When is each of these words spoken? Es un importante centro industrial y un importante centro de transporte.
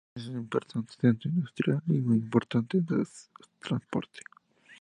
Es 0.15 0.25
un 0.25 0.37
importante 0.39 0.93
centro 0.99 1.29
industrial 1.29 1.79
y 1.87 1.99
un 1.99 2.15
importante 2.15 2.79
centro 2.79 2.97
de 2.97 3.05
transporte. 3.59 4.21